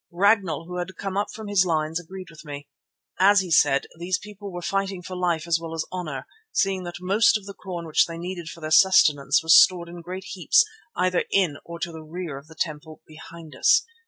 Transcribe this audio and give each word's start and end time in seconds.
Ragnall, 0.11 0.65
who 0.65 0.77
had 0.79 0.95
come 0.97 1.15
up 1.15 1.27
from 1.31 1.47
his 1.47 1.63
lines, 1.63 1.99
agreed 1.99 2.31
with 2.31 2.43
me. 2.43 2.67
As 3.19 3.41
he 3.41 3.51
said, 3.51 3.85
these 3.99 4.17
people 4.17 4.51
were 4.51 4.63
fighting 4.63 5.03
for 5.03 5.15
life 5.15 5.45
as 5.45 5.59
well 5.61 5.75
as 5.75 5.85
honour, 5.91 6.25
seeing 6.51 6.85
that 6.85 6.95
most 6.99 7.37
of 7.37 7.45
the 7.45 7.53
corn 7.53 7.85
which 7.85 8.07
they 8.07 8.17
needed 8.17 8.49
for 8.49 8.61
their 8.61 8.71
sustenance 8.71 9.43
was 9.43 9.61
stored 9.61 9.89
in 9.89 10.01
great 10.01 10.25
heaps 10.29 10.65
either 10.95 11.25
in 11.29 11.57
or 11.65 11.77
to 11.77 11.91
the 11.91 12.01
rear 12.01 12.39
of 12.39 12.47
the 12.47 12.55
temple 12.55 13.03
behind 13.05 13.53
us. 13.55 13.83